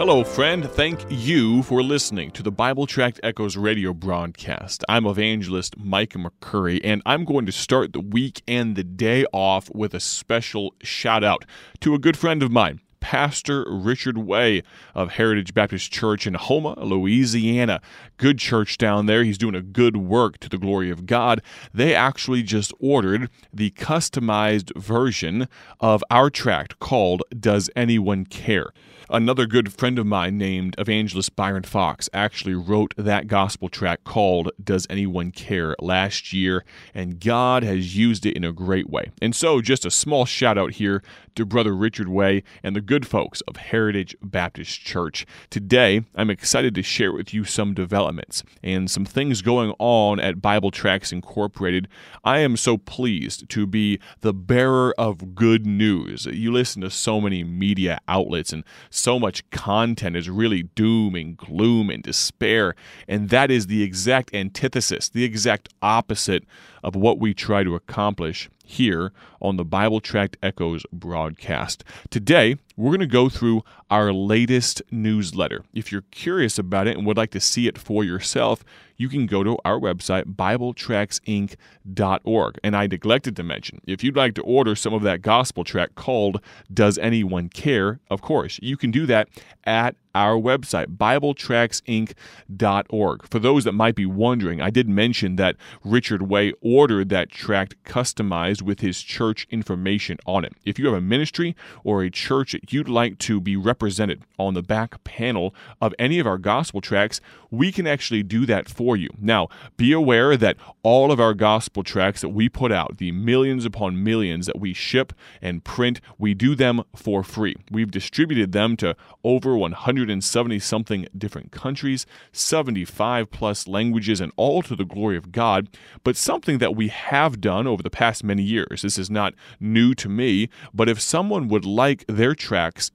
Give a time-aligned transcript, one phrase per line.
[0.00, 0.64] Hello, friend.
[0.64, 4.82] Thank you for listening to the Bible Tract Echoes radio broadcast.
[4.88, 9.70] I'm evangelist Micah McCurry, and I'm going to start the week and the day off
[9.74, 11.44] with a special shout out
[11.80, 12.80] to a good friend of mine.
[13.00, 14.62] Pastor Richard Way
[14.94, 17.82] of Heritage Baptist Church in Houma, Louisiana.
[18.16, 19.22] Good church down there.
[19.22, 21.42] He's doing a good work to the glory of God.
[21.74, 25.46] They actually just ordered the customized version
[25.78, 28.72] of our tract called Does Anyone Care?
[29.12, 34.52] Another good friend of mine named Evangelist Byron Fox actually wrote that gospel tract called
[34.62, 36.64] Does Anyone Care last year,
[36.94, 39.10] and God has used it in a great way.
[39.20, 41.02] And so, just a small shout out here
[41.34, 45.26] to Brother Richard Way and the good folks of Heritage Baptist Church.
[45.48, 50.40] Today, I'm excited to share with you some developments and some things going on at
[50.40, 51.88] Bible Tracts Incorporated.
[52.22, 56.26] I am so pleased to be the bearer of good news.
[56.26, 58.62] You listen to so many media outlets and
[59.00, 62.74] so much content is really doom and gloom and despair.
[63.08, 66.44] And that is the exact antithesis, the exact opposite
[66.82, 71.82] of what we try to accomplish here on the Bible Tract Echoes broadcast.
[72.10, 75.62] Today, we're going to go through our latest newsletter.
[75.74, 78.64] If you're curious about it and would like to see it for yourself,
[78.96, 82.58] you can go to our website, BibleTractsInc.org.
[82.62, 85.94] And I neglected to mention, if you'd like to order some of that gospel tract
[85.94, 88.00] called Does Anyone Care?
[88.10, 89.28] Of course, you can do that
[89.64, 93.28] at our website, BibleTractsInc.org.
[93.28, 97.76] For those that might be wondering, I did mention that Richard Way ordered that tract
[97.84, 100.52] customized with his church information on it.
[100.64, 104.54] If you have a ministry or a church that you'd like to be represented on
[104.54, 108.96] the back panel of any of our gospel tracts, we can actually do that for
[108.96, 109.08] you.
[109.18, 113.64] Now, be aware that all of our gospel tracts that we put out, the millions
[113.64, 115.12] upon millions that we ship
[115.42, 117.56] and print, we do them for free.
[117.70, 124.76] We've distributed them to over 170 something different countries, 75 plus languages, and all to
[124.76, 125.68] the glory of God.
[126.04, 129.94] But something that we have done over the past many years, this is not new
[129.94, 132.34] to me, but if someone would like their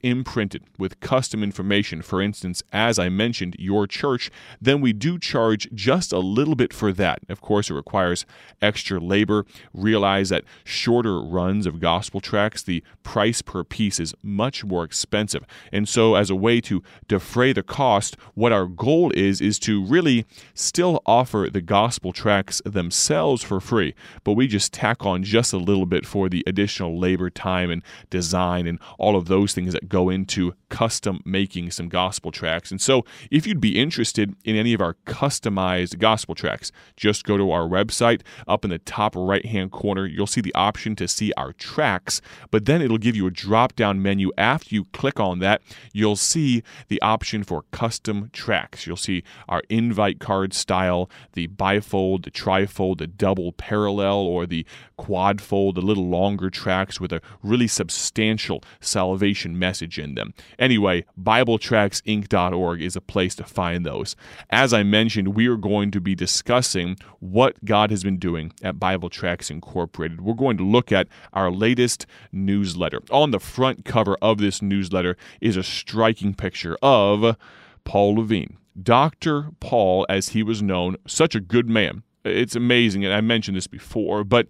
[0.02, 5.68] imprinted with custom information, for instance, as I mentioned, your church, then we do charge
[5.74, 7.20] just a little bit for that.
[7.28, 8.26] Of course, it requires
[8.62, 9.44] extra labor.
[9.72, 15.44] Realize that shorter runs of gospel tracts, the price per piece is much more expensive.
[15.72, 19.84] And so, as a way to defray the cost, what our goal is, is to
[19.84, 23.94] really still offer the gospel tracts themselves for free,
[24.24, 27.82] but we just tack on just a little bit for the additional labor, time, and
[28.10, 32.70] design, and all of those things that go into custom making some gospel tracts.
[32.70, 37.36] And so, if you'd be interested in any of our customized gospel tracts, just go
[37.36, 38.20] to our website.
[38.46, 42.20] Up in the top right hand corner, you'll see the option to see our tracks,
[42.50, 44.30] but then it'll give you a drop down menu.
[44.36, 45.62] After you click on that,
[45.92, 48.86] you'll see the option for custom tracks.
[48.86, 54.66] You'll see our invite card style, the bifold, the trifold, the double parallel, or the
[54.98, 60.34] quad fold, the little longer tracks with a really substantial salvation message in them.
[60.58, 64.16] Anyway, BibleTractsInc.org is a place to find those.
[64.50, 68.78] As I mentioned, we are going to be discussing what God has been doing at
[68.78, 70.20] Bible Tracts Incorporated.
[70.20, 73.00] We're going to look at our latest newsletter.
[73.10, 77.36] On the front cover of this newsletter is a striking picture of
[77.84, 78.56] Paul Levine.
[78.82, 79.50] Dr.
[79.60, 82.02] Paul, as he was known, such a good man.
[82.24, 84.48] It's amazing, and I mentioned this before, but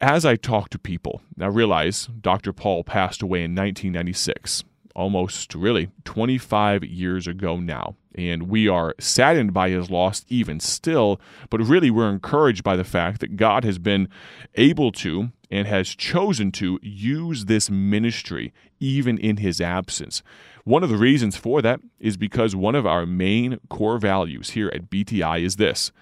[0.00, 2.52] as I talk to people, I realize Dr.
[2.52, 4.64] Paul passed away in 1996
[4.96, 7.94] almost really 25 years ago now.
[8.14, 12.84] And we are saddened by his loss even still, but really we're encouraged by the
[12.84, 14.08] fact that God has been
[14.56, 20.22] able to and has chosen to use this ministry even in his absence.
[20.64, 24.70] One of the reasons for that is because one of our main core values here
[24.74, 25.92] at BTI is this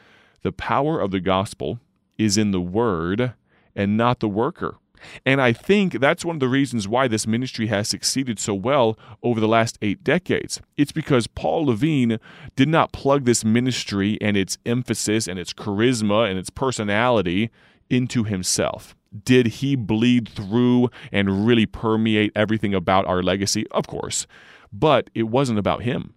[0.42, 1.78] the power of the gospel
[2.16, 3.34] is in the word
[3.78, 4.76] and not the worker.
[5.24, 8.98] And I think that's one of the reasons why this ministry has succeeded so well
[9.22, 10.60] over the last eight decades.
[10.76, 12.18] It's because Paul Levine
[12.56, 17.50] did not plug this ministry and its emphasis and its charisma and its personality
[17.88, 18.96] into himself.
[19.24, 23.66] Did he bleed through and really permeate everything about our legacy?
[23.70, 24.26] Of course.
[24.72, 26.14] But it wasn't about him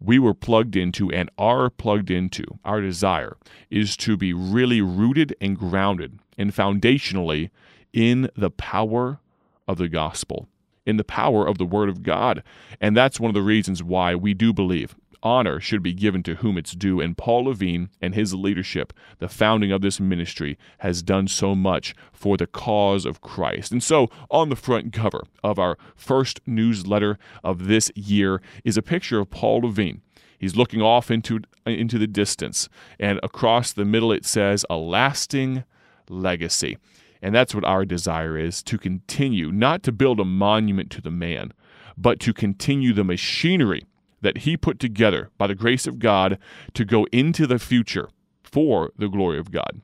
[0.00, 3.36] we were plugged into and are plugged into, our desire
[3.70, 7.50] is to be really rooted and grounded and foundationally
[7.92, 9.20] in the power
[9.66, 10.48] of the gospel,
[10.84, 12.42] in the power of the Word of God.
[12.80, 16.36] And that's one of the reasons why we do believe honor should be given to
[16.36, 17.00] whom it's due.
[17.00, 21.94] And Paul Levine and his leadership, the founding of this ministry, has done so much
[22.12, 23.72] for the cause of Christ.
[23.72, 28.82] And so, on the front cover of our first newsletter of this year is a
[28.82, 30.02] picture of Paul Levine.
[30.38, 35.64] He's looking off into, into the distance, and across the middle it says, A lasting
[36.08, 36.76] legacy.
[37.22, 41.10] And that's what our desire is to continue, not to build a monument to the
[41.10, 41.52] man,
[41.96, 43.86] but to continue the machinery
[44.20, 46.38] that he put together by the grace of God
[46.74, 48.08] to go into the future
[48.42, 49.80] for the glory of God.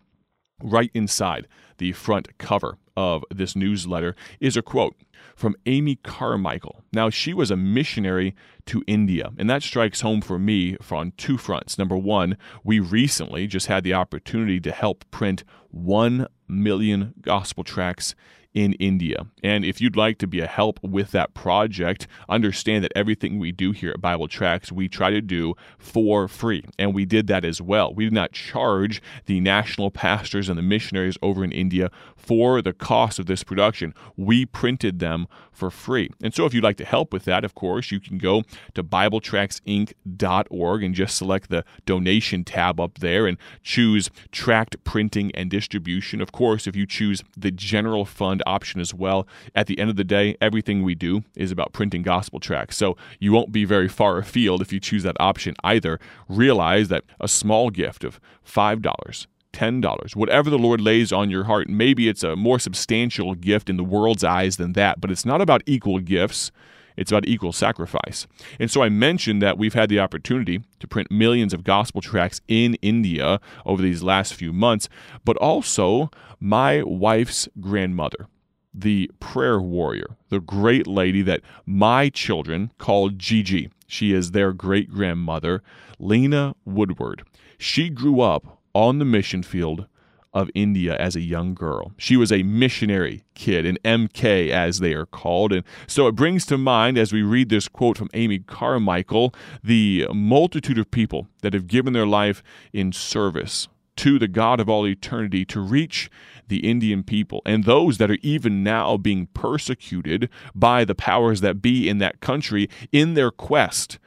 [0.63, 1.49] Right inside
[1.79, 4.95] the front cover of this newsletter is a quote
[5.35, 6.85] from Amy Carmichael.
[6.93, 8.35] Now, she was a missionary
[8.67, 11.79] to India, and that strikes home for me on two fronts.
[11.79, 18.15] Number one, we recently just had the opportunity to help print 1 million gospel tracts
[18.55, 19.27] in India.
[19.43, 23.53] And if you'd like to be a help with that project, understand that everything we
[23.53, 26.65] do here at Bible Tracts, we try to do for free.
[26.79, 27.95] And we did that as well.
[27.95, 32.73] We did not charge the national pastors and the missionaries over in India for the
[32.73, 33.95] cost of this production.
[34.17, 36.11] We printed them for free.
[36.23, 38.43] And so if you'd like to help with that, of course, you can go
[38.75, 45.51] to BibleTractsInc.org and just select the donation tab up there and choose tract printing and
[45.51, 46.21] distribution.
[46.21, 49.97] Of course, if you choose the general fund option as well, at the end of
[49.97, 52.77] the day, everything we do is about printing gospel tracts.
[52.77, 55.99] So you won't be very far afield if you choose that option either.
[56.29, 61.69] Realize that a small gift of $5, $10, whatever the Lord lays on your heart.
[61.69, 65.41] Maybe it's a more substantial gift in the world's eyes than that, but it's not
[65.41, 66.51] about equal gifts.
[66.97, 68.27] It's about equal sacrifice.
[68.61, 72.41] And so I mentioned that we've had the opportunity to print millions of gospel tracts
[72.49, 74.89] in India over these last few months,
[75.25, 78.27] but also my wife's grandmother,
[78.75, 83.71] the prayer warrior, the great lady that my children call Gigi.
[83.87, 85.63] She is their great grandmother,
[85.99, 87.25] Lena Woodward.
[87.59, 89.87] She grew up on the mission field
[90.35, 91.93] of India as a young girl.
[91.99, 95.53] She was a missionary kid, an MK as they are called.
[95.53, 100.07] And so it brings to mind, as we read this quote from Amy Carmichael, the
[100.13, 102.43] multitude of people that have given their life
[102.73, 106.11] in service to the God of all eternity to reach
[106.49, 111.63] the Indian people and those that are even now being persecuted by the powers that
[111.63, 113.99] be in that country in their quest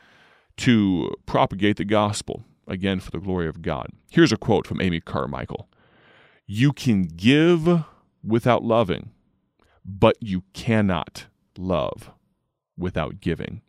[0.58, 3.88] to propagate the gospel again for the glory of God.
[4.10, 5.70] Here's a quote from Amy Carmichael
[6.46, 7.84] You can give
[8.24, 9.12] without loving,
[9.84, 11.28] but you cannot
[11.58, 12.12] love
[12.78, 13.62] without giving.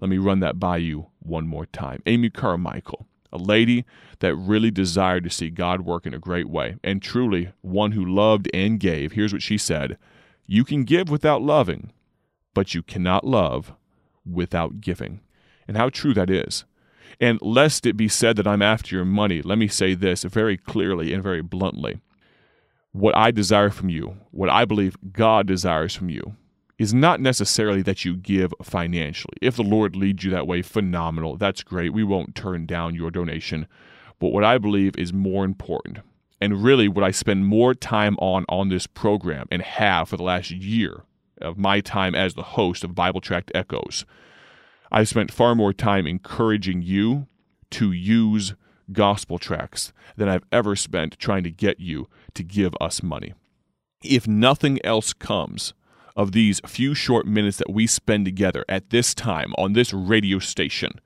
[0.00, 2.02] Let me run that by you one more time.
[2.06, 3.84] Amy Carmichael, a lady
[4.20, 8.04] that really desired to see God work in a great way, and truly one who
[8.04, 9.12] loved and gave.
[9.12, 9.98] Here's what she said
[10.46, 11.92] You can give without loving,
[12.54, 13.72] but you cannot love
[14.24, 15.20] without giving.
[15.68, 16.64] And how true that is.
[17.20, 20.56] And lest it be said that I'm after your money, let me say this very
[20.56, 22.00] clearly and very bluntly.
[22.92, 26.36] What I desire from you, what I believe God desires from you,
[26.78, 29.36] is not necessarily that you give financially.
[29.40, 31.36] If the Lord leads you that way, phenomenal.
[31.36, 31.92] That's great.
[31.92, 33.66] We won't turn down your donation.
[34.18, 35.98] But what I believe is more important,
[36.40, 40.22] and really what I spend more time on on this program and have for the
[40.22, 41.04] last year
[41.40, 44.04] of my time as the host of Bible Tract Echoes,
[44.90, 47.26] I've spent far more time encouraging you
[47.70, 48.54] to use
[48.92, 53.34] gospel tracts than I've ever spent trying to get you to give us money.
[54.02, 55.74] If nothing else comes
[56.16, 60.38] of these few short minutes that we spend together at this time on this radio
[60.38, 61.00] station,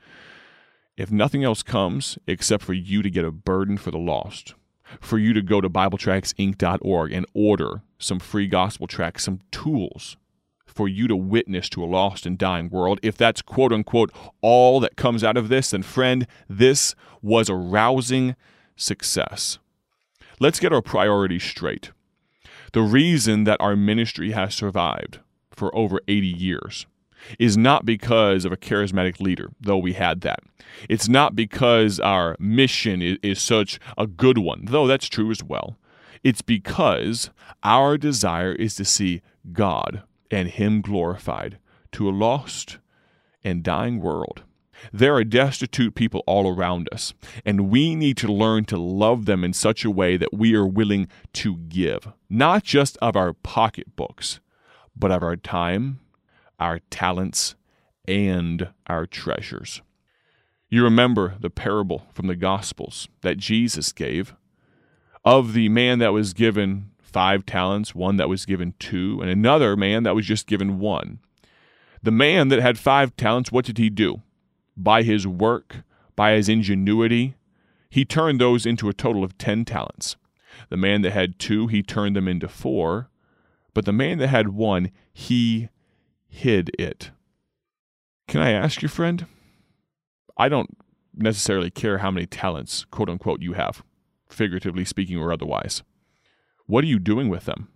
[0.97, 4.55] if nothing else comes except for you to get a burden for the lost,
[5.01, 10.17] for you to go to BibleTractsInc.org and order some free gospel tracts, some tools
[10.67, 13.01] for you to witness to a lost and dying world.
[13.03, 17.55] If that's quote unquote all that comes out of this, then friend, this was a
[17.55, 18.37] rousing
[18.77, 19.59] success.
[20.39, 21.91] Let's get our priorities straight.
[22.73, 25.19] The reason that our ministry has survived
[25.51, 26.87] for over 80 years
[27.39, 30.41] is not because of a charismatic leader, though we had that.
[30.89, 35.43] It's not because our mission is, is, such a good one, though that's true as
[35.43, 35.77] well.
[36.23, 37.31] It's because
[37.63, 39.23] our desire is to see
[39.53, 41.59] God and Him glorified
[41.93, 42.79] to a lost
[43.43, 44.43] and dying world.
[44.93, 49.45] There are destitute people all around us, and we need to learn to love them
[49.45, 54.41] in such a way that we are willing to give, not just of our pocketbooks,
[54.97, 56.01] but of our time,
[56.59, 57.55] our talents,
[58.07, 59.83] and our treasures.
[60.69, 64.35] You remember the parable from the Gospels that Jesus gave
[65.25, 69.77] of the man that was given five talents, one that was given two, and another
[69.77, 71.19] man that was just given one.
[72.03, 74.23] The man that had five talents, what did he do?
[74.83, 75.83] By his work,
[76.17, 77.35] by his ingenuity,
[77.91, 80.17] he turned those into a total of 10 talents.
[80.71, 83.11] The man that had two, he turned them into four.
[83.75, 85.69] But the man that had one, he
[86.29, 87.11] hid it.
[88.27, 89.27] Can I ask you, friend?
[90.37, 90.79] I don't
[91.15, 93.83] necessarily care how many talents, quote unquote, you have,
[94.29, 95.83] figuratively speaking or otherwise.
[96.67, 97.69] What are you doing with them?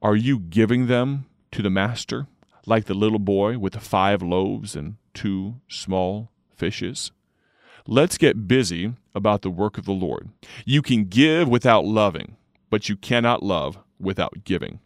[0.00, 2.28] Are you giving them to the master,
[2.66, 7.12] like the little boy with the five loaves and two small fishes?
[7.86, 10.30] Let's get busy about the work of the Lord.
[10.64, 12.36] You can give without loving,
[12.70, 14.80] but you cannot love without giving.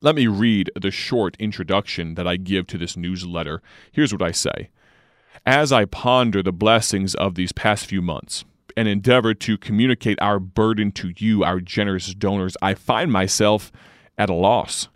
[0.00, 3.62] Let me read the short introduction that I give to this newsletter.
[3.90, 4.68] Here's what I say
[5.46, 8.44] As I ponder the blessings of these past few months
[8.76, 13.72] and endeavor to communicate our burden to you, our generous donors, I find myself
[14.18, 14.88] at a loss.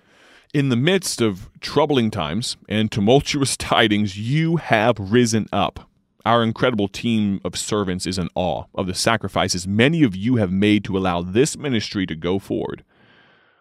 [0.58, 5.88] In the midst of troubling times and tumultuous tidings, you have risen up.
[6.26, 10.50] Our incredible team of servants is in awe of the sacrifices many of you have
[10.50, 12.82] made to allow this ministry to go forward.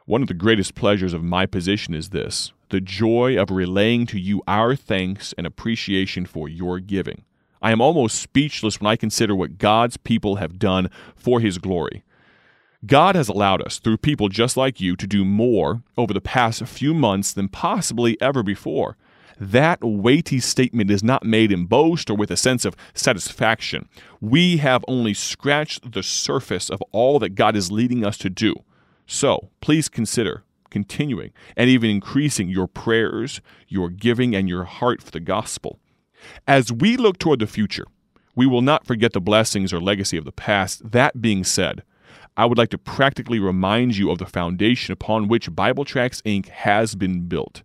[0.05, 4.19] One of the greatest pleasures of my position is this the joy of relaying to
[4.19, 7.25] you our thanks and appreciation for your giving.
[7.61, 12.03] I am almost speechless when I consider what God's people have done for His glory.
[12.85, 16.63] God has allowed us, through people just like you, to do more over the past
[16.65, 18.97] few months than possibly ever before.
[19.39, 23.87] That weighty statement is not made in boast or with a sense of satisfaction.
[24.19, 28.55] We have only scratched the surface of all that God is leading us to do.
[29.05, 35.11] So please consider continuing and even increasing your prayers, your giving, and your heart for
[35.11, 35.79] the gospel.
[36.47, 37.85] As we look toward the future,
[38.35, 40.91] we will not forget the blessings or legacy of the past.
[40.91, 41.83] That being said,
[42.37, 46.49] I would like to practically remind you of the foundation upon which Bible Tracts Inc.
[46.49, 47.63] has been built.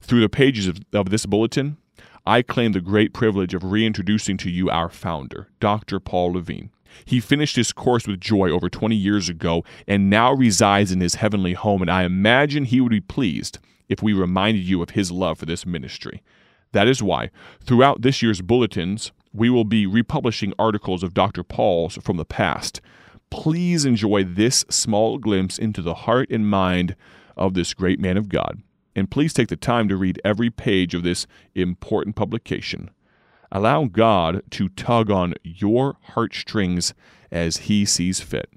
[0.00, 1.76] Through the pages of, of this bulletin,
[2.24, 5.98] I claim the great privilege of reintroducing to you our founder, Dr.
[5.98, 6.70] Paul Levine.
[7.04, 11.16] He finished his course with joy over 20 years ago and now resides in his
[11.16, 15.10] heavenly home, and I imagine he would be pleased if we reminded you of his
[15.10, 16.22] love for this ministry.
[16.72, 17.30] That is why,
[17.60, 21.42] throughout this year's bulletins, we will be republishing articles of Dr.
[21.42, 22.80] Paul's from the past.
[23.30, 26.96] Please enjoy this small glimpse into the heart and mind
[27.36, 28.62] of this great man of God.
[28.94, 32.90] And please take the time to read every page of this important publication.
[33.52, 36.92] Allow God to tug on your heartstrings
[37.30, 38.50] as He sees fit.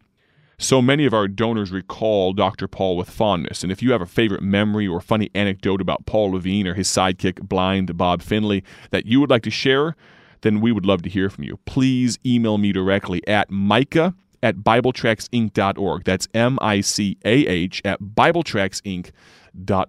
[0.58, 2.68] So many of our donors recall Dr.
[2.68, 6.32] Paul with fondness, and if you have a favorite memory or funny anecdote about Paul
[6.32, 9.96] Levine or his sidekick, blind Bob Finley, that you would like to share,
[10.42, 11.60] then we would love to hear from you.
[11.65, 14.13] Please email me directly at micah
[14.44, 16.04] at BibleTractsInc.org.
[16.04, 19.14] That's M I C A H at BibleTractsInc.org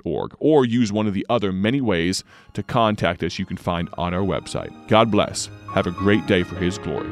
[0.05, 3.89] org, or use one of the other many ways to contact us you can find
[3.97, 4.73] on our website.
[4.89, 5.49] God bless.
[5.73, 7.11] Have a great day for His glory.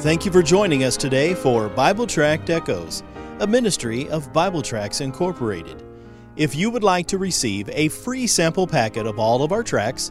[0.00, 3.04] Thank you for joining us today for Bible Tract Echoes,
[3.38, 5.84] a ministry of Bible Tracts Incorporated.
[6.34, 10.10] If you would like to receive a free sample packet of all of our tracts,